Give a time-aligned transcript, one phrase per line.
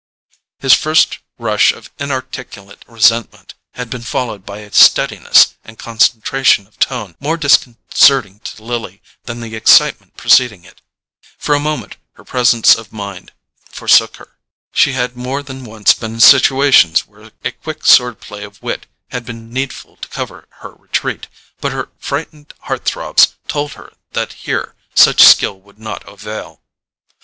[0.57, 6.79] His first rush of inarticulate resentment had been followed by a steadiness and concentration of
[6.79, 10.81] tone more disconcerting to Lily than the excitement preceding it.
[11.37, 13.31] For a moment her presence of mind
[13.69, 14.39] forsook her.
[14.73, 18.87] She had more than once been in situations where a quick sword play of wit
[19.11, 21.27] had been needful to cover her retreat;
[21.59, 26.59] but her frightened heart throbs told her that here such skill would not avail.